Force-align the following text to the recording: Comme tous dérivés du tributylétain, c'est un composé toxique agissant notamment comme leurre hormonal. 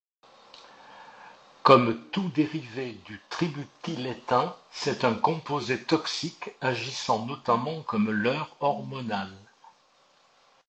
Comme 1.61 2.01
tous 2.09 2.27
dérivés 2.29 2.93
du 3.05 3.21
tributylétain, 3.29 4.55
c'est 4.71 5.03
un 5.03 5.13
composé 5.13 5.83
toxique 5.83 6.49
agissant 6.59 7.23
notamment 7.27 7.83
comme 7.83 8.09
leurre 8.09 8.55
hormonal. 8.61 9.31